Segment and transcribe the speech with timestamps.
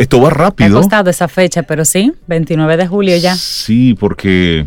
[0.00, 0.70] Esto va rápido.
[0.70, 3.34] Me ha costado esa fecha, pero sí, 29 de julio ya.
[3.36, 4.66] Sí, porque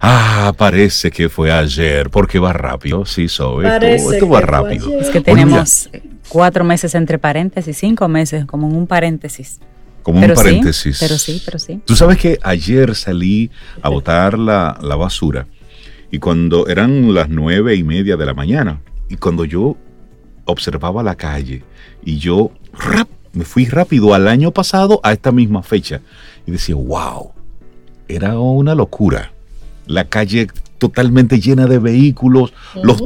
[0.00, 3.68] Ah, parece que fue ayer, porque va rápido, sí, Sobe.
[3.94, 4.98] Esto, esto va rápido.
[4.98, 5.90] Es que tenemos
[6.28, 9.60] cuatro meses entre paréntesis, cinco meses, como en un paréntesis.
[10.02, 10.96] Como un paréntesis.
[10.98, 11.82] pero sí, pero sí.
[11.84, 13.50] Tú sabes que ayer salí
[13.82, 15.46] a botar la, la basura
[16.10, 18.80] y cuando eran las nueve y media de la mañana,
[19.10, 19.76] y cuando yo
[20.46, 21.62] observaba la calle
[22.02, 26.00] y yo rap, me fui rápido al año pasado a esta misma fecha
[26.46, 27.32] y decía, wow,
[28.08, 29.32] era una locura
[29.90, 30.46] la calle
[30.78, 33.02] totalmente llena de vehículos, los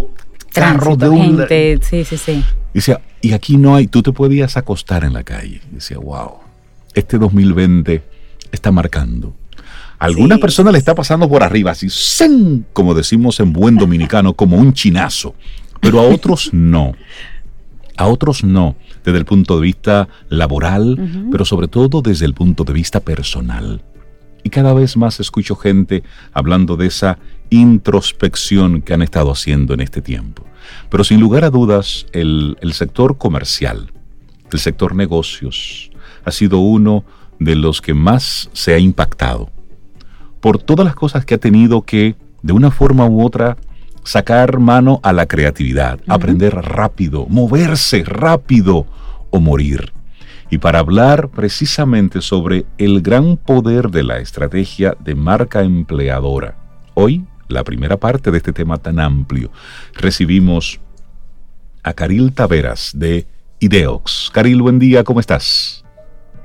[0.53, 1.39] carros de un...
[1.39, 2.45] Gente, sí, sí, sí.
[2.73, 5.63] Decía, y aquí no hay, tú te podías acostar en la calle.
[5.71, 6.35] Decía, wow,
[6.95, 8.03] este 2020
[8.53, 9.35] está marcando.
[9.99, 12.67] A algunas personas le está pasando por arriba, así, ¡sen!
[12.73, 15.35] como decimos en buen dominicano, como un chinazo.
[15.81, 16.93] Pero a otros no.
[17.97, 22.65] A otros no, desde el punto de vista laboral, pero sobre todo desde el punto
[22.65, 23.83] de vista personal.
[24.43, 27.19] Y cada vez más escucho gente hablando de esa
[27.51, 30.45] introspección que han estado haciendo en este tiempo.
[30.91, 33.91] Pero sin lugar a dudas, el, sector comercial,
[34.53, 35.91] el sector negocios,
[36.25, 37.05] ha sido uno
[37.39, 39.51] de los que más se ha impactado
[40.41, 43.57] por todas las cosas que ha tenido que, de una forma u otra,
[44.05, 48.87] sacar mano a la creatividad, aprender rápido, moverse rápido
[49.31, 49.93] o morir
[50.51, 56.57] y para hablar precisamente sobre el gran poder de la estrategia de marca empleadora.
[56.95, 59.51] Hoy, la primera parte de este tema tan amplio,
[59.95, 60.81] recibimos
[61.83, 63.27] a Caril Taveras de
[63.59, 64.31] Ideox.
[64.33, 65.84] Caril, buen día, ¿cómo estás?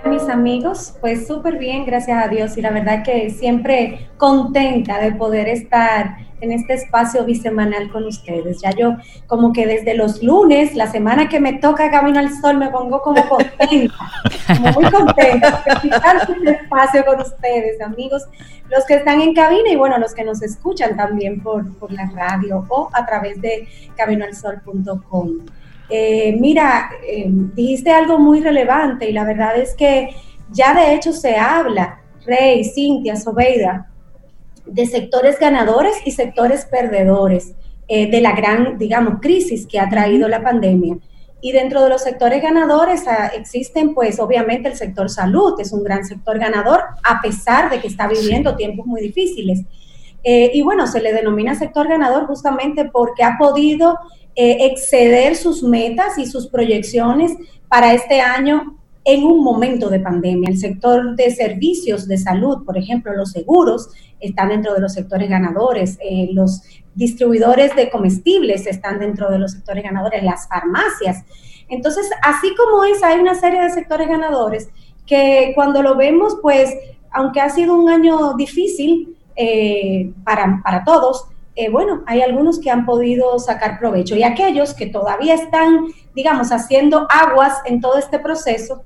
[0.05, 5.11] Mis amigos, pues súper bien, gracias a Dios y la verdad que siempre contenta de
[5.11, 8.61] poder estar en este espacio bisemanal con ustedes.
[8.61, 8.95] Ya yo
[9.27, 13.01] como que desde los lunes, la semana que me toca Camino al Sol, me pongo
[13.01, 13.93] como contenta,
[14.47, 18.23] como muy contenta de estar este espacio con ustedes, amigos,
[18.69, 22.09] los que están en cabina y bueno, los que nos escuchan también por, por la
[22.15, 25.39] radio o a través de caminoalsol.com.
[25.89, 30.09] Eh, mira, eh, dijiste algo muy relevante y la verdad es que
[30.51, 33.89] ya de hecho se habla, Rey, Cintia, Sobeida,
[34.65, 37.53] de sectores ganadores y sectores perdedores
[37.87, 40.97] eh, de la gran, digamos, crisis que ha traído la pandemia.
[41.41, 45.83] Y dentro de los sectores ganadores ah, existen, pues, obviamente el sector salud, es un
[45.83, 49.61] gran sector ganador, a pesar de que está viviendo tiempos muy difíciles.
[50.23, 53.97] Eh, y bueno, se le denomina sector ganador justamente porque ha podido
[54.41, 57.33] eh, exceder sus metas y sus proyecciones
[57.67, 60.49] para este año en un momento de pandemia.
[60.49, 63.89] El sector de servicios de salud, por ejemplo, los seguros,
[64.21, 66.61] están dentro de los sectores ganadores, eh, los
[66.95, 71.25] distribuidores de comestibles están dentro de los sectores ganadores, las farmacias.
[71.67, 74.69] Entonces, así como es, hay una serie de sectores ganadores
[75.05, 76.73] que cuando lo vemos, pues,
[77.11, 81.25] aunque ha sido un año difícil eh, para, para todos,
[81.59, 86.53] eh, bueno, hay algunos que han podido sacar provecho y aquellos que todavía están, digamos,
[86.53, 88.83] haciendo aguas en todo este proceso,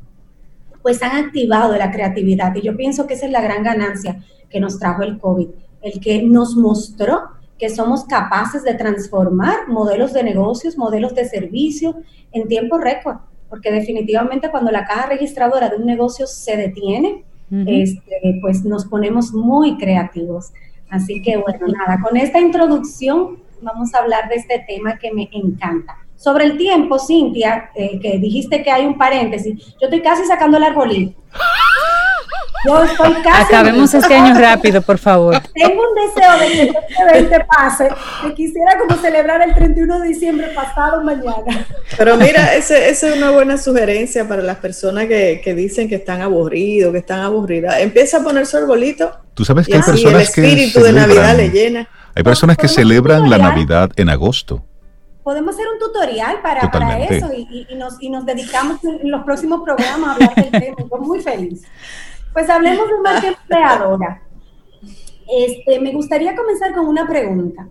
[0.81, 2.55] pues han activado la creatividad.
[2.55, 5.49] Y yo pienso que esa es la gran ganancia que nos trajo el COVID,
[5.83, 7.21] el que nos mostró
[7.59, 11.97] que somos capaces de transformar modelos de negocios, modelos de servicio
[12.31, 13.17] en tiempo récord,
[13.51, 17.23] porque definitivamente cuando la caja registradora de un negocio se detiene,
[17.67, 20.53] este, pues nos ponemos muy creativos.
[20.93, 25.27] Así que bueno, nada, con esta introducción vamos a hablar de este tema que me
[25.31, 25.97] encanta.
[26.15, 30.57] Sobre el tiempo, Cintia, eh, que dijiste que hay un paréntesis, yo estoy casi sacando
[30.57, 31.19] el arbolito.
[32.65, 33.53] Yo estoy casi.
[33.55, 35.35] Acabemos este año rápido, por favor.
[35.53, 37.89] Tengo un deseo de que este 20 pase,
[38.21, 41.67] que quisiera como celebrar el 31 de diciembre pasado mañana.
[41.97, 46.21] Pero mira, esa es una buena sugerencia para las personas que, que, dicen que están
[46.21, 47.79] aburridos, que están aburridas.
[47.79, 49.22] Empieza a poner su arbolito.
[49.33, 50.41] Tú sabes que hay personas que.
[50.41, 51.87] El espíritu de Navidad le llena.
[52.15, 54.63] Hay personas que celebran la Navidad en agosto
[55.23, 59.23] podemos hacer un tutorial para, para eso y, y, nos, y, nos, dedicamos en los
[59.23, 60.75] próximos programas a hablar del tema.
[60.77, 61.63] Estoy muy feliz.
[62.33, 64.21] Pues hablemos de marca empleadora.
[65.27, 67.69] Este, me gustaría comenzar con una pregunta.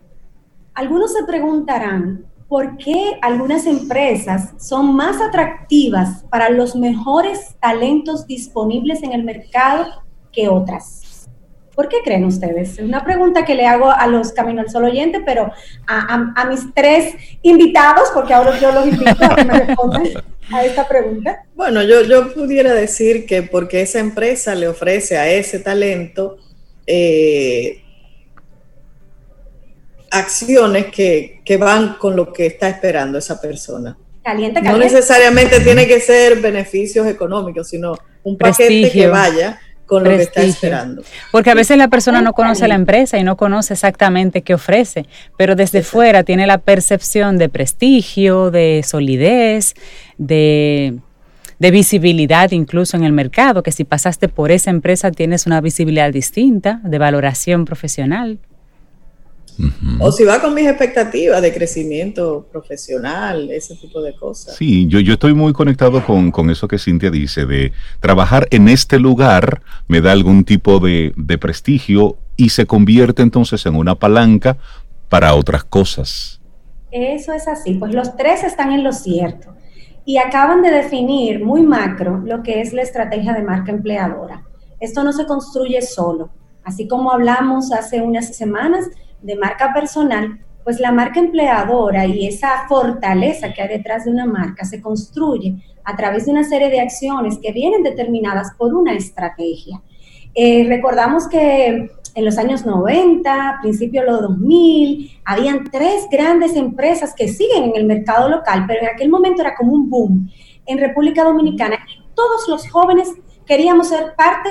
[0.74, 9.02] Algunos se preguntarán por qué algunas empresas son más atractivas para los mejores talentos disponibles
[9.02, 9.86] en el mercado
[10.32, 11.01] que otras.
[11.74, 12.78] ¿Por qué creen ustedes?
[12.78, 15.50] Es una pregunta que le hago a los Camino al Sol oyentes, pero
[15.86, 20.04] a, mis tres invitados, porque ahora yo los invito a que me respondan
[20.52, 21.44] a esta pregunta.
[21.54, 26.36] Bueno, yo, yo pudiera decir que porque esa empresa le ofrece a ese talento
[26.86, 27.82] eh,
[30.10, 33.96] acciones que, que, van con lo que está esperando esa persona.
[34.22, 34.78] Caliente, caliente.
[34.78, 39.58] No necesariamente tiene que ser beneficios económicos, sino un paquete que vaya
[39.92, 41.02] con lo que está esperando.
[41.32, 45.04] Porque a veces la persona no conoce la empresa y no conoce exactamente qué ofrece,
[45.36, 49.74] pero desde fuera tiene la percepción de prestigio, de solidez,
[50.16, 50.94] de,
[51.58, 56.10] de visibilidad incluso en el mercado, que si pasaste por esa empresa tienes una visibilidad
[56.10, 58.38] distinta, de valoración profesional.
[60.00, 64.56] O si va con mis expectativas de crecimiento profesional, ese tipo de cosas.
[64.56, 68.98] Sí, yo, yo estoy muy conectado con, eso que Cintia dice, de trabajar en este
[68.98, 74.56] lugar me da algún tipo de, de prestigio y se convierte entonces en una palanca
[75.08, 76.40] para otras cosas.
[76.90, 79.54] Eso es así, pues los tres están en lo cierto
[80.04, 84.44] y acaban de definir muy macro lo que es la estrategia de marca empleadora.
[84.80, 86.30] Esto no se construye solo.
[86.64, 88.88] Así como hablamos hace unas semanas,
[89.22, 94.26] de marca personal, pues la marca empleadora y esa fortaleza que hay detrás de una
[94.26, 98.94] marca se construye a través de una serie de acciones que vienen determinadas por una
[98.94, 99.80] estrategia.
[100.34, 107.14] Eh, recordamos que en los años 90, principios de los 2000, habían tres grandes empresas
[107.14, 110.30] que siguen en el mercado local, pero en aquel momento era como un boom
[110.66, 111.78] en República Dominicana
[112.14, 113.12] todos los jóvenes
[113.46, 114.50] queríamos ser parte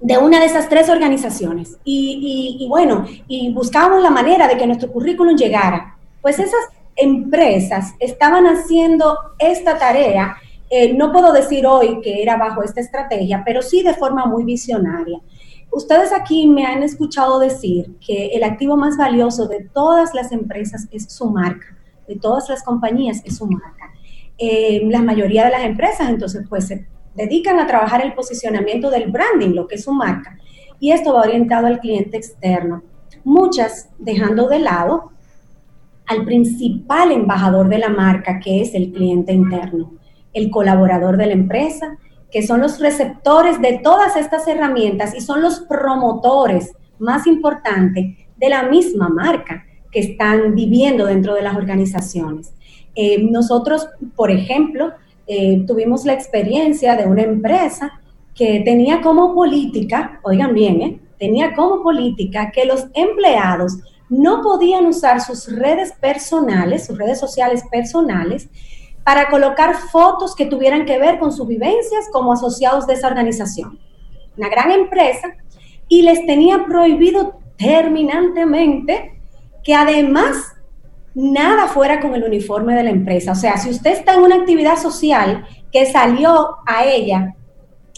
[0.00, 1.78] de una de esas tres organizaciones.
[1.84, 5.96] Y, bueno, y buscábamos la manera de que nuestro currículum llegara.
[6.22, 6.60] Pues esas
[6.96, 10.36] empresas estaban haciendo esta tarea,
[10.70, 14.44] eh, no puedo decir hoy que era bajo esta estrategia, pero sí de forma muy
[14.44, 15.20] visionaria.
[15.70, 20.88] Ustedes aquí me han escuchado decir que el activo más valioso de todas las empresas
[20.90, 21.76] es su marca,
[22.08, 23.92] de todas las compañías es su marca.
[24.38, 29.10] Eh, la mayoría de las empresas entonces pues se dedican a trabajar el posicionamiento del
[29.10, 30.38] branding, lo que es su marca,
[30.78, 32.82] y esto va orientado al cliente externo.
[33.24, 35.10] Muchas dejando de lado
[36.06, 39.94] al principal embajador de la marca, que es el cliente interno,
[40.32, 41.98] el colaborador de la empresa,
[42.30, 48.48] que son los receptores de todas estas herramientas y son los promotores más importantes de
[48.48, 52.52] la misma marca que están viviendo dentro de las organizaciones.
[52.94, 54.92] Eh, nosotros, por ejemplo,
[55.26, 58.00] eh, tuvimos la experiencia de una empresa
[58.34, 63.78] que tenía como política, oigan bien, eh, tenía como política que los empleados
[64.08, 68.48] no podían usar sus redes personales, sus redes sociales personales,
[69.02, 73.78] para colocar fotos que tuvieran que ver con sus vivencias como asociados de esa organización.
[74.36, 75.34] Una gran empresa
[75.88, 79.20] y les tenía prohibido terminantemente
[79.64, 80.55] que además
[81.16, 83.32] nada fuera con el uniforme de la empresa.
[83.32, 87.34] O sea, si usted está en una actividad social que salió a ella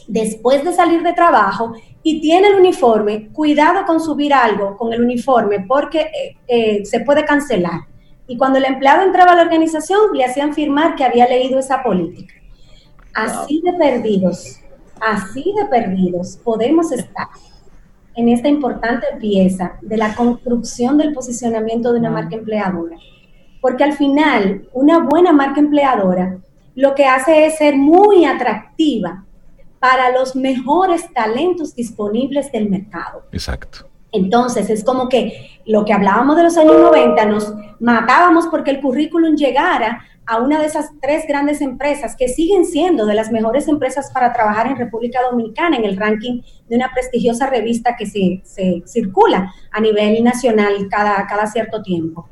[0.06, 1.72] después de salir de trabajo
[2.04, 7.00] y tiene el uniforme, cuidado con subir algo con el uniforme porque eh, eh, se
[7.00, 7.80] puede cancelar.
[8.28, 11.82] Y cuando el empleado entraba a la organización, le hacían firmar que había leído esa
[11.82, 12.34] política.
[13.14, 14.60] Así de perdidos,
[15.00, 17.26] así de perdidos podemos estar
[18.14, 22.96] en esta importante pieza de la construcción del posicionamiento de una marca empleadora.
[23.60, 26.38] Porque al final, una buena marca empleadora
[26.74, 29.24] lo que hace es ser muy atractiva
[29.80, 33.24] para los mejores talentos disponibles del mercado.
[33.32, 33.88] Exacto.
[34.12, 38.80] Entonces, es como que lo que hablábamos de los años 90, nos matábamos porque el
[38.80, 43.66] currículum llegara a una de esas tres grandes empresas que siguen siendo de las mejores
[43.66, 48.82] empresas para trabajar en República Dominicana en el ranking de una prestigiosa revista que se,
[48.86, 52.28] circula a nivel nacional cada, cada cierto tiempo.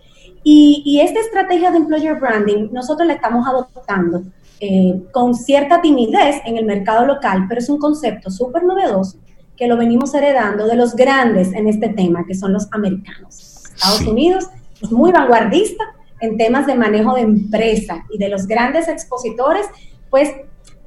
[0.48, 4.22] Y, esta estrategia de employer branding nosotros la estamos adoptando
[4.60, 9.18] eh, con cierta timidez en el mercado local, pero es un concepto súper novedoso
[9.56, 13.64] que lo venimos heredando de los grandes en este tema, que son los americanos.
[13.74, 14.48] Estados Unidos
[14.80, 15.82] es muy vanguardista
[16.20, 19.66] en temas de manejo de empresa y de los grandes expositores,
[20.10, 20.30] pues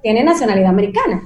[0.01, 1.21] tiene nacionalidad americana.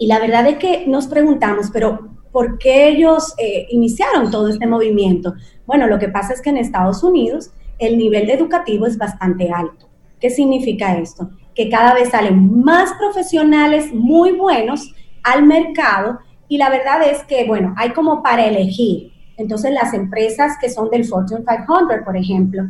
[0.00, 4.66] Y la verdad es que nos preguntamos, pero ¿por qué ellos eh, iniciaron todo este
[4.66, 5.32] movimiento?
[5.64, 9.88] Bueno, lo que pasa es que en Estados Unidos el nivel educativo es bastante alto.
[10.20, 11.30] ¿Qué significa esto?
[11.54, 17.46] Que cada vez salen más profesionales muy buenos al mercado y la verdad es que,
[17.46, 19.12] bueno, hay como para elegir.
[19.38, 22.64] Entonces las empresas que son del Fortune 500, por ejemplo,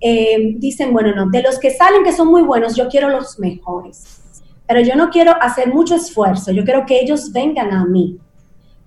[0.00, 3.38] eh, dicen, bueno, no, de los que salen que son muy buenos, yo quiero los
[3.38, 4.20] mejores.
[4.66, 8.18] Pero yo no quiero hacer mucho esfuerzo, yo quiero que ellos vengan a mí.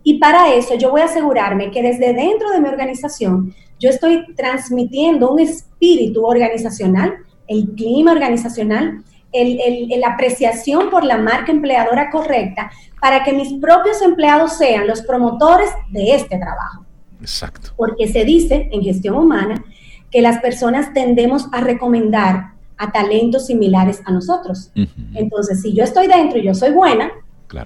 [0.07, 4.23] Y para eso yo voy a asegurarme que desde dentro de mi organización yo estoy
[4.35, 7.15] transmitiendo un espíritu organizacional,
[7.47, 12.71] el clima organizacional, la apreciación por la marca empleadora correcta
[13.01, 16.85] para que mis propios empleados sean los promotores de este trabajo.
[17.19, 17.71] Exacto.
[17.75, 19.65] Porque se dice en gestión humana
[20.11, 24.71] que las personas tendemos a recomendar a talentos similares a nosotros.
[25.15, 27.11] Entonces, si yo estoy dentro y yo soy buena,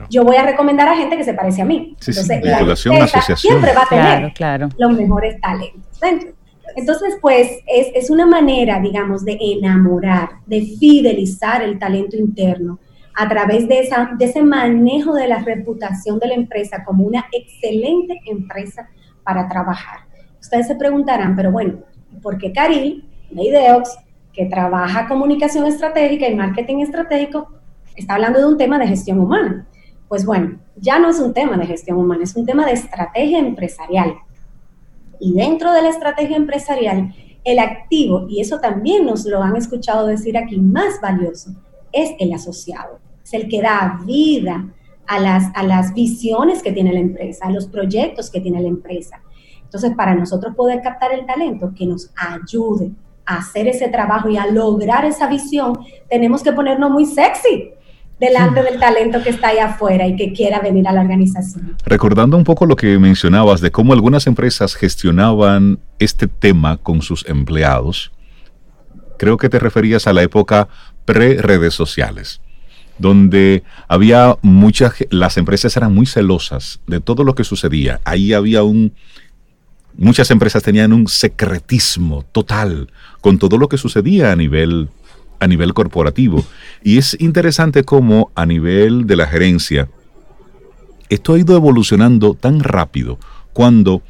[0.10, 1.96] yo voy a recomendar a gente que se parece a mí.
[2.00, 3.38] Entonces, la asociación.
[3.38, 6.30] siempre va a tener claro, los mejores talentos dentro.
[6.76, 12.80] Entonces, pues es, es, una manera, digamos, de enamorar, de fidelizar el talento interno
[13.16, 17.26] a través de, esa, de ese manejo de la reputación de la empresa como una
[17.34, 18.88] excelente empresa
[19.24, 20.02] para trabajar.
[20.40, 21.80] Ustedes se preguntarán, pero bueno,
[22.22, 23.98] ¿por qué Caril, de Ideox,
[24.32, 27.52] que trabaja comunicación estratégica y marketing estratégico,
[27.96, 29.68] está hablando de un tema de gestión humana?
[30.10, 33.38] Pues bueno, ya no es un tema de gestión humana, es un tema de estrategia
[33.38, 34.16] empresarial.
[35.20, 37.14] Y dentro de la estrategia empresarial,
[37.44, 41.52] el activo, y eso también nos lo han escuchado decir aquí, más valioso,
[41.92, 43.00] es el asociado.
[43.24, 44.74] Es el que da vida
[45.06, 48.68] a las, a las visiones que tiene la empresa, a los proyectos que tiene la
[48.68, 49.22] empresa.
[49.64, 52.92] Entonces, para nosotros poder captar el talento que nos ayude
[53.28, 55.78] a hacer ese trabajo y a lograr esa visión,
[56.10, 57.74] tenemos que ponernos muy sexy
[58.20, 61.78] delante del talento que está ahí afuera y que quiera venir a la organización.
[61.86, 67.26] Recordando un poco lo que mencionabas de cómo algunas empresas gestionaban este tema con sus
[67.28, 68.12] empleados,
[69.18, 70.68] creo que te referías a la época
[71.06, 72.42] pre-redes sociales,
[72.98, 78.02] donde había muchas, las empresas eran muy celosas de todo lo que sucedía.
[78.04, 78.94] Ahí había un,
[79.98, 84.90] muchas empresas tenían un secretismo total con todo lo que sucedía a nivel
[85.40, 86.46] a nivel corporativo.
[86.84, 89.90] Y es interesante cómo a nivel de la gerencia,
[91.10, 93.18] esto ha ido evolucionando tan rápido
[93.54, 94.04] cuando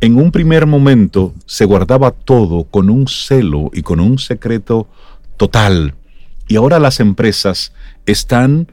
[0.00, 4.88] en un primer momento se guardaba todo con un celo y con un secreto
[5.36, 5.94] total.
[6.48, 7.72] Y ahora las empresas
[8.04, 8.68] están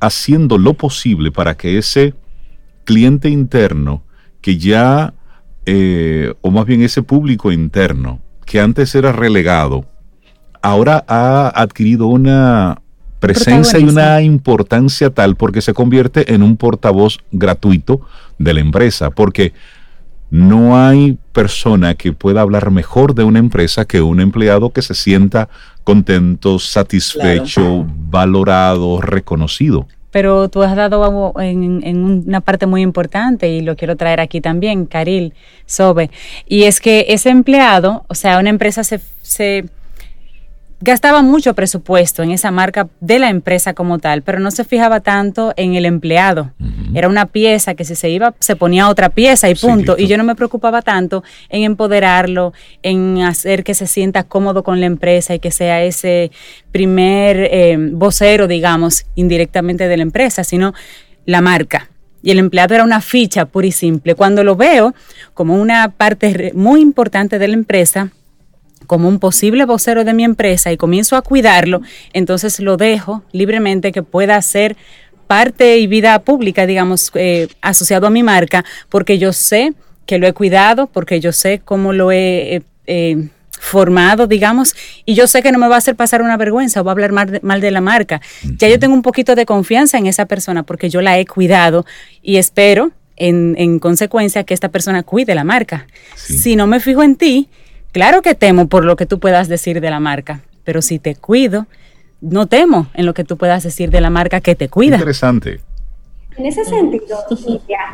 [0.00, 2.14] haciendo lo posible para que ese
[2.84, 4.02] cliente interno
[4.40, 5.14] que ya,
[5.64, 9.86] eh, o más bien ese público interno, que antes era relegado,
[10.64, 12.80] ahora ha adquirido una
[13.20, 18.00] presencia y una importancia tal porque se convierte en un portavoz gratuito
[18.38, 19.52] de la empresa, porque
[20.30, 24.94] no hay persona que pueda hablar mejor de una empresa que un empleado que se
[24.94, 25.50] sienta
[25.84, 29.86] contento, satisfecho, valorado, reconocido.
[30.10, 34.86] Pero tú has dado en, una parte muy importante y lo quiero traer aquí también,
[34.86, 35.34] Caril,
[35.66, 36.10] Sobe,
[36.46, 39.66] y es que ese empleado, o sea, una empresa se, se
[40.84, 45.00] gastaba mucho presupuesto en esa marca de la empresa como tal, pero no se fijaba
[45.00, 46.52] tanto en el empleado.
[46.92, 49.96] Era una pieza que si se iba, se ponía otra pieza y punto.
[49.98, 54.78] y yo no me preocupaba tanto en empoderarlo, en hacer que se sienta cómodo con
[54.78, 56.30] la empresa y que sea ese
[56.70, 60.74] primer eh, vocero, digamos, indirectamente de la empresa, sino
[61.24, 61.88] la marca
[62.22, 64.14] y el empleado era una ficha pura y simple.
[64.14, 64.94] Cuando lo veo
[65.34, 68.10] como una parte muy importante de la empresa,
[68.86, 73.92] como un posible vocero de mi empresa y comienzo a cuidarlo, entonces lo dejo libremente
[73.92, 74.76] que pueda ser
[75.26, 79.72] parte y vida pública, digamos, eh, asociado a mi marca, porque yo sé
[80.06, 82.62] que lo he cuidado, porque yo sé cómo lo he...
[82.86, 83.28] Eh,
[83.60, 84.74] formado, digamos,
[85.06, 86.92] y yo sé que no me va a hacer pasar una vergüenza o va a
[86.92, 88.20] hablar mal de, la marca.
[88.58, 91.86] Ya yo tengo un poquito de confianza en esa persona porque yo la he cuidado
[92.20, 95.86] y espero, en, en consecuencia, que esta persona cuide la marca.
[96.14, 97.48] Si no me fijo en ti,
[97.94, 101.14] Claro que temo por lo que tú puedas decir de la marca, pero si te
[101.14, 101.68] cuido,
[102.20, 104.96] no temo en lo que tú puedas decir de la marca que te cuida.
[104.96, 105.60] Interesante.
[106.36, 107.16] En ese sentido,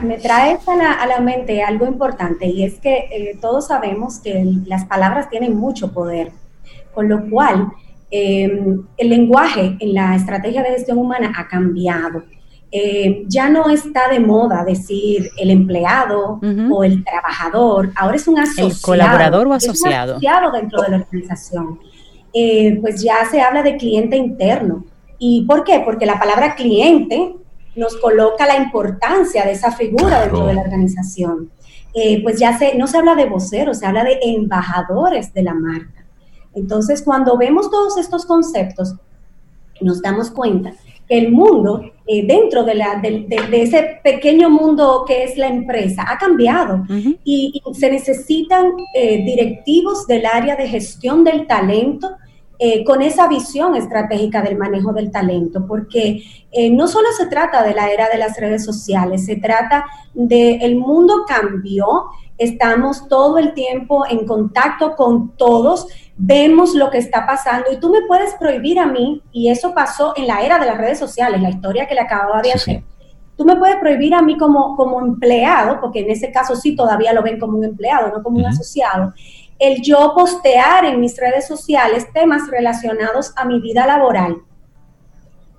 [0.00, 4.86] me trae a la, mente algo importante y es que eh, todos sabemos que las
[4.86, 6.32] palabras tienen mucho poder,
[6.94, 7.68] con lo cual
[8.10, 12.22] em, el lenguaje en la estrategia de gestión humana ha cambiado.
[12.72, 16.38] Eh, ya no está de moda decir el empleado
[16.70, 18.68] o el trabajador, ahora es un asociado.
[18.68, 20.12] El colaborador o asociado.
[20.12, 21.80] asociado dentro de la organización.
[22.32, 24.84] Eh, pues ya se habla de cliente interno.
[25.18, 25.82] ¿Y por qué?
[25.84, 27.34] Porque la palabra cliente
[27.74, 31.50] nos coloca la importancia de esa figura dentro de la organización.
[31.92, 35.54] Eh, pues ya se, no se habla de voceros, se habla de embajadores de la
[35.54, 36.04] marca.
[36.54, 38.94] Entonces, cuando vemos todos estos conceptos,
[39.80, 40.72] nos damos cuenta
[41.08, 46.18] el mundo, eh, dentro de, la, de, ese pequeño mundo que es la empresa, ha
[46.18, 46.82] cambiado
[47.22, 52.10] y, se necesitan eh, directivos del área de gestión del talento.
[52.62, 56.22] Eh, con esa visión estratégica del manejo del talento, porque
[56.72, 60.76] no solo se trata de la era de las redes sociales, se trata de el
[60.76, 65.86] mundo cambió, estamos todo el tiempo en contacto con todos,
[66.22, 70.12] vemos lo que está pasando y tú me puedes prohibir a mí, y eso pasó
[70.16, 72.82] en la era de las redes sociales, la historia que le acababa de hacer.
[73.36, 77.14] Tú me puedes prohibir a mí como, como empleado, porque en ese caso sí todavía
[77.14, 79.14] lo ven como un empleado, no como un asociado,
[79.58, 84.42] el yo postear en mis redes sociales temas relacionados a mi vida laboral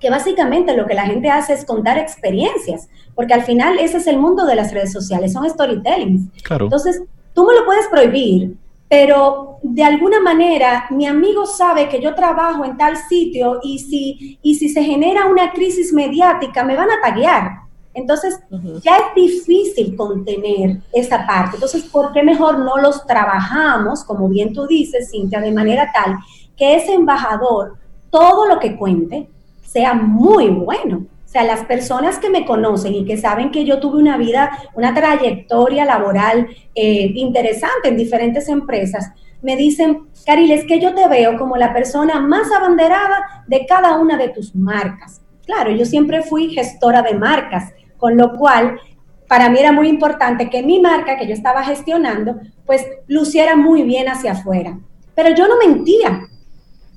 [0.02, 4.08] que básicamente lo que la gente hace es contar experiencias, porque al final ese es
[4.08, 6.28] el mundo de las redes sociales, son storytelling.
[6.42, 6.64] Claro.
[6.64, 7.00] Entonces,
[7.32, 8.56] tú me lo puedes prohibir,
[8.92, 14.38] pero de alguna manera mi amigo sabe que yo trabajo en tal sitio y si,
[14.42, 17.52] y si se genera una crisis mediática me van a taguear.
[17.94, 18.38] Entonces,
[18.84, 21.56] ya es difícil contener esa parte.
[21.56, 26.18] Entonces, ¿por qué mejor no los trabajamos, como bien tú dices, Cintia, de manera tal
[26.54, 27.78] que ese embajador,
[28.10, 29.26] todo lo que cuente,
[29.64, 31.06] sea muy bueno.
[31.32, 34.50] O sea, las personas que me conocen y que saben que yo tuve una vida,
[34.74, 41.08] una trayectoria laboral eh, interesante en diferentes empresas, me dicen, Caril, es que yo te
[41.08, 45.22] veo como la persona más abanderada de cada una de tus marcas.
[45.46, 48.78] Claro, yo siempre fui gestora de marcas, con lo cual
[49.26, 53.84] para mí era muy importante que mi marca que yo estaba gestionando, pues luciera muy
[53.84, 54.78] bien hacia afuera.
[55.14, 56.28] Pero yo no mentía,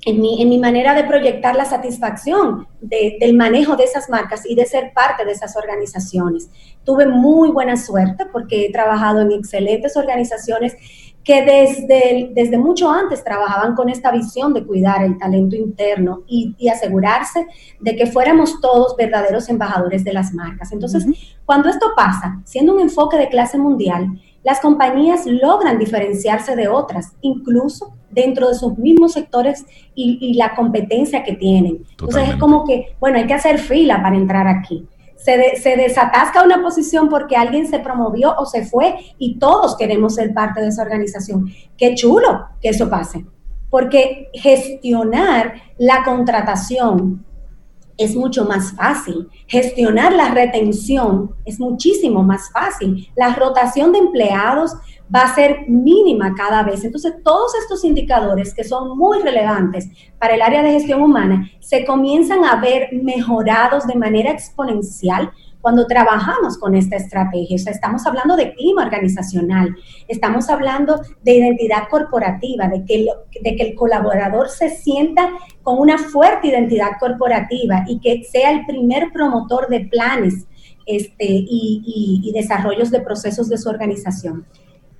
[0.06, 4.92] en mi, manera de proyectar la satisfacción del manejo de esas marcas y de ser
[4.94, 6.48] parte de esas organizaciones.
[6.84, 10.76] Tuve muy buena suerte porque he trabajado en excelentes organizaciones
[11.26, 16.54] que desde, desde mucho antes trabajaban con esta visión de cuidar el talento interno y,
[16.68, 17.48] asegurarse
[17.80, 20.70] de que fuéramos todos verdaderos embajadores de las marcas.
[20.70, 21.04] Entonces,
[21.44, 24.08] cuando esto pasa, siendo un enfoque de clase mundial,
[24.44, 29.66] las compañías logran diferenciarse de otras, incluso dentro de sus mismos sectores
[29.96, 31.84] y, la competencia que tienen.
[31.90, 34.86] Entonces es como que, bueno, hay que hacer fila para entrar aquí.
[35.26, 40.14] Se, se, desatasca una posición porque alguien se promovió o se fue y todos queremos
[40.14, 41.50] ser parte de esa organización.
[41.76, 43.26] Qué chulo que eso pase,
[43.68, 47.26] porque gestionar la contratación
[47.96, 49.28] es mucho más fácil.
[49.46, 53.08] Gestionar la retención es muchísimo más fácil.
[53.16, 54.76] La rotación de empleados
[55.14, 56.84] va a ser mínima cada vez.
[56.84, 61.84] Entonces, todos estos indicadores que son muy relevantes para el área de gestión humana se
[61.84, 67.56] comienzan a ver mejorados de manera exponencial cuando trabajamos con esta estrategia.
[67.56, 69.74] O sea, estamos hablando de clima organizacional,
[70.06, 73.08] estamos hablando de identidad corporativa, de que,
[73.42, 75.28] el colaborador se sienta
[75.62, 80.46] con una fuerte identidad corporativa y que sea el primer promotor de planes
[80.86, 84.46] este, y desarrollos de procesos de su organización.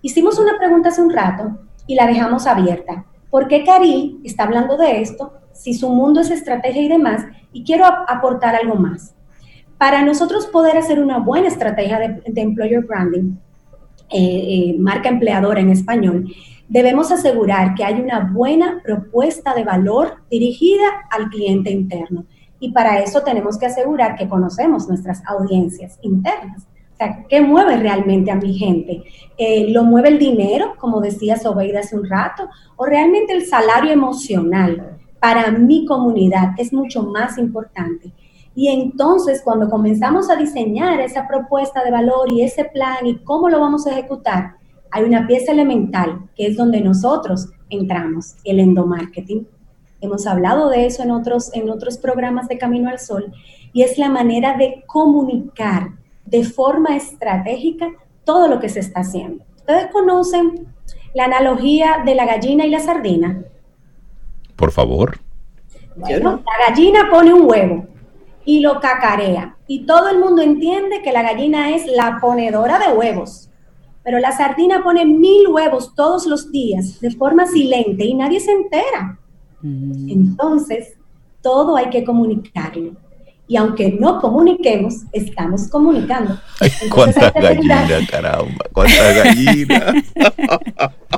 [0.02, 3.06] Hicimos una pregunta hace un rato y la dejamos abierta.
[3.30, 5.32] ¿Por qué Caril está hablando de esto?
[5.52, 9.14] Si su mundo es estrategia y demás, y quiero aportar algo más.
[9.78, 13.36] Para nosotros poder hacer una buena estrategia de, employer branding,
[14.10, 16.32] eh, eh, marca empleadora en español,
[16.68, 22.24] debemos asegurar que hay una buena propuesta de valor dirigida al cliente interno.
[22.58, 26.66] Y para eso tenemos que asegurar que conocemos nuestras audiencias internas.
[26.96, 29.02] O sea, ¿qué mueve realmente a mi gente?
[29.36, 32.48] Eh, ¿Lo mueve el dinero, como decía Sobeida hace un rato?
[32.76, 38.14] ¿O realmente el salario emocional para mi comunidad es mucho más importante?
[38.54, 43.50] Y entonces cuando comenzamos a diseñar esa propuesta de valor y ese plan y cómo
[43.50, 44.54] lo vamos a ejecutar,
[44.90, 49.46] hay una pieza elemental que es donde nosotros entramos, el endomarketing.
[50.00, 53.30] Hemos hablado de eso en otros, en otros programas de Camino al Sol
[53.74, 55.90] y es la manera de comunicar
[56.26, 57.88] de forma estratégica
[58.24, 59.44] todo lo que se está haciendo.
[59.56, 60.66] ¿Ustedes conocen
[61.14, 63.42] la analogía de la gallina y la sardina?
[64.56, 65.18] Por favor.
[65.96, 67.86] Bueno, la gallina pone un huevo
[68.44, 69.56] y lo cacarea.
[69.66, 73.50] Y todo el mundo entiende que la gallina es la ponedora de huevos.
[74.04, 78.52] Pero la sardina pone mil huevos todos los días de forma silente y nadie se
[78.52, 79.18] entera.
[79.62, 80.96] Entonces,
[81.42, 82.92] todo hay que comunicarlo.
[83.48, 86.36] Y aunque no comuniquemos, estamos comunicando.
[86.92, 88.64] ¿Cuántas gallinas, caramba?
[88.72, 89.94] ¿Cuántas gallinas?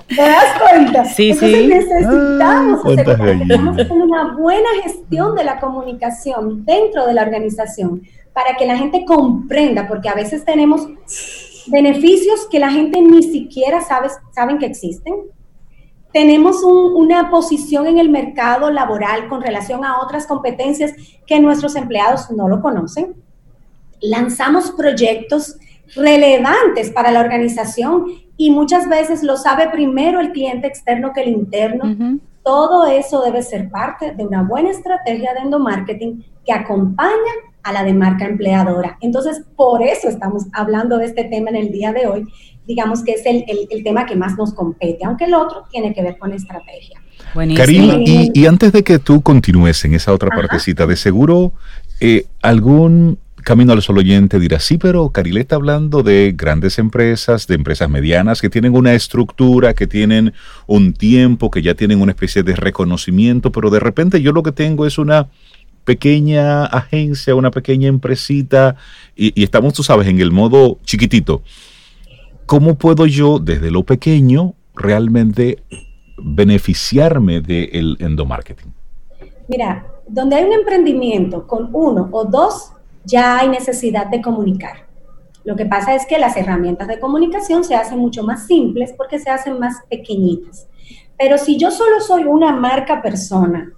[0.09, 1.05] ¿Te das cuenta?
[1.07, 1.67] Sí, Entonces sí.
[1.69, 8.03] necesitamos hacer una buena gestión de la comunicación dentro de la organización
[8.35, 10.87] para que la gente comprenda, porque a veces tenemos
[11.67, 15.15] beneficios que la gente ni siquiera sabe, saben que existen
[16.13, 20.93] tenemos una posición en el mercado laboral con relación a otras competencias
[21.27, 23.15] que nuestros empleados no lo conocen.
[24.01, 25.59] Lanzamos proyectos
[25.95, 31.29] relevantes para la organización y muchas veces lo sabe primero el cliente externo que el
[31.29, 32.19] interno.
[32.43, 37.85] Todo eso debe ser parte de una buena estrategia de endomarketing que acompaña a la
[37.85, 38.97] de marca empleadora.
[39.03, 42.27] Entonces, por eso estamos hablando de este tema en el día de hoy.
[42.69, 46.19] Digamos que es el, tema que más nos compete, aunque el otro tiene que ver
[46.19, 47.01] con estrategia.
[47.57, 51.53] Karim, y, antes de que tú continúes en esa otra partecita, de seguro
[52.01, 57.47] eh, algún Camino al Sol oyente dirá, sí, pero Caril está hablando de grandes empresas,
[57.47, 60.35] de empresas medianas que tienen una estructura, que tienen
[60.67, 64.53] un tiempo, que ya tienen una especie de reconocimiento, pero de repente yo lo que
[64.53, 65.29] tengo es una
[65.85, 68.77] pequeña agencia, una pequeña empresita
[69.17, 71.43] y, y estamos, tú sabes, en el modo chiquitito.
[72.49, 75.63] ¿Cómo puedo yo desde lo pequeño realmente
[76.17, 78.73] beneficiarme del endomarketing?
[79.49, 82.73] Mira, donde hay un emprendimiento con uno o dos,
[83.05, 84.87] ya hay necesidad de comunicar.
[85.45, 89.19] Lo que pasa es que las herramientas de comunicación se hacen mucho más simples porque
[89.19, 90.69] se hacen más pequeñitas.
[91.19, 93.75] Pero si yo solo soy una marca persona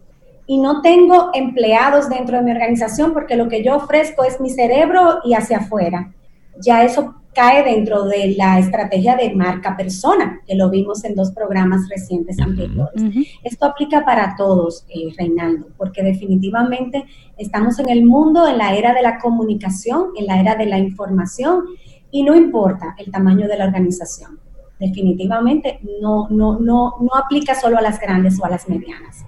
[0.47, 4.51] y no tengo empleados dentro de mi organización porque lo que yo ofrezco es mi
[4.51, 6.13] cerebro y hacia afuera,
[6.61, 11.31] ya eso cae dentro de la estrategia de marca persona, que lo vimos en dos
[11.31, 13.03] programas recientes anteriores.
[13.45, 17.05] Esto aplica para todos, eh, Reinaldo, porque definitivamente
[17.37, 20.79] estamos en el mundo, en la era de la comunicación, en la era de la
[20.79, 21.65] información,
[22.11, 24.41] y no importa el tamaño de la organización.
[24.81, 29.25] Definitivamente no, no, no, no aplica solo a las grandes o a las medianas.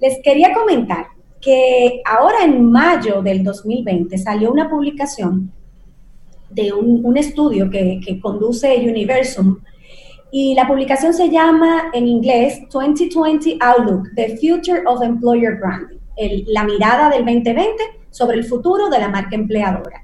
[0.00, 1.08] Les quería comentar
[1.40, 5.52] que ahora en mayo del 2020 salió una publicación
[6.50, 9.58] de un, estudio que, conduce Universum.
[10.32, 15.98] Y la publicación se llama en inglés 2020 Outlook, The Future of Employer Branding,
[16.46, 20.02] la mirada del 2020 sobre el futuro de la marca empleadora.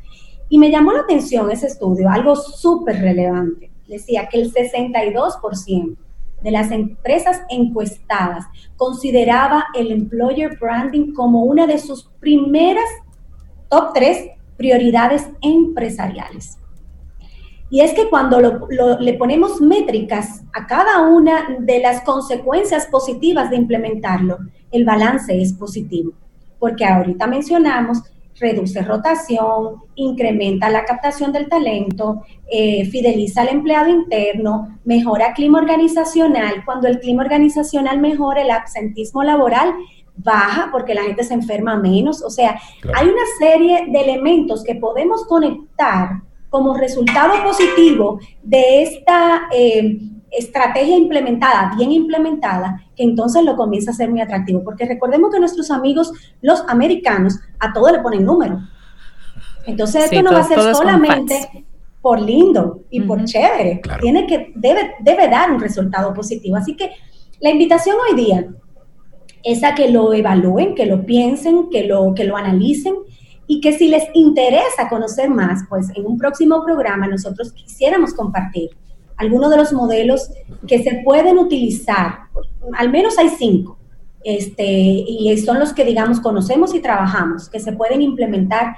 [0.48, 3.70] Y me llamó la atención ese estudio, algo súper relevante.
[3.86, 5.96] Decía que el 62%
[6.42, 8.44] de las empresas encuestadas
[8.76, 12.84] consideraba el employer branding como una de sus primeras
[13.68, 16.58] top 3 prioridades empresariales.
[17.68, 18.40] Y es que cuando
[19.00, 24.38] le ponemos métricas a cada una de las consecuencias positivas de implementarlo,
[24.70, 26.12] el balance es positivo,
[26.60, 28.02] porque ahorita mencionamos,
[28.38, 36.64] reduce rotación, incrementa la captación del talento, eh, fideliza al empleado interno, mejora clima organizacional.
[36.64, 39.74] Cuando el clima organizacional mejora, el absentismo laboral
[40.16, 42.22] baja porque la gente se enferma menos.
[42.22, 42.58] O sea,
[42.94, 49.98] hay una serie de elementos que podemos conectar como resultado positivo de esta eh,
[50.30, 54.62] estrategia implementada, bien implementada, que entonces lo comienza a ser muy atractivo.
[54.64, 58.60] Porque recordemos que nuestros amigos, los americanos, a todo le ponen número.
[59.66, 61.66] Entonces esto no va a ser solamente
[62.00, 63.82] por lindo y por chévere.
[64.00, 66.56] Tiene que, debe, debe dar un resultado positivo.
[66.56, 66.92] Así que
[67.40, 68.46] la invitación hoy día
[69.46, 72.94] es a que lo evalúen, que lo piensen, que lo, que lo analicen
[73.46, 78.70] y que si les interesa conocer más, pues en un próximo programa nosotros quisiéramos compartir
[79.16, 80.30] algunos de los modelos
[80.66, 82.22] que se pueden utilizar,
[82.76, 83.78] al menos hay cinco,
[84.24, 88.74] este, y son los que digamos conocemos y trabajamos, que se pueden implementar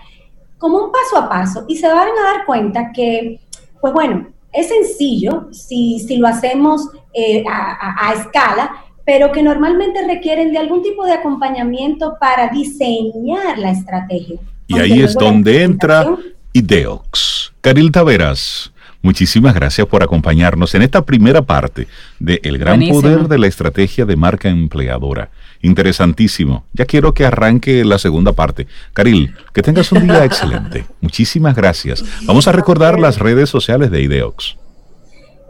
[0.59, 3.40] como un paso a paso y se van a dar cuenta que,
[3.81, 5.48] pues bueno, es sencillo.
[5.50, 8.70] Si, si lo hacemos eh, a, a escala,
[9.09, 14.38] pero que normalmente requieren de algún tipo de acompañamiento para diseñar la estrategia.
[14.66, 16.14] Y ahí es donde entra
[16.53, 17.55] Ideox.
[17.62, 23.38] Caril Taveras, muchísimas gracias por acompañarnos en esta primera parte de El Gran Poder de
[23.38, 25.31] la Estrategia de Marca Empleadora.
[25.62, 26.66] Interesantísimo.
[26.75, 28.66] Ya quiero que arranque la segunda parte.
[28.92, 30.85] Caril, que tengas un día excelente.
[31.01, 32.05] Muchísimas gracias.
[32.27, 34.59] Vamos a recordar las redes sociales de Ideox.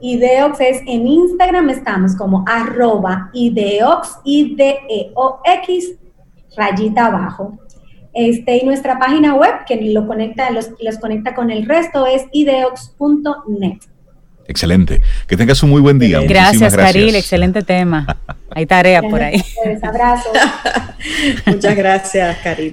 [0.01, 5.95] Ideox es en Instagram, estamos como arroba Ideox, I-D-E-O-X,
[6.57, 7.59] rayita abajo.
[8.15, 12.25] Este, y nuestra página web que lo conecta, los, los conecta con el resto es
[12.33, 13.79] ideox.net.
[14.49, 15.03] Excelente.
[15.27, 16.21] Que tengas un muy buen día.
[16.23, 16.95] Gracias, gracias.
[16.95, 17.15] Caril.
[17.15, 18.17] Excelente tema.
[18.51, 19.45] Hay tarea por ahí.
[19.83, 20.31] Abrazo.
[21.47, 22.73] Muchas gracias, Caril.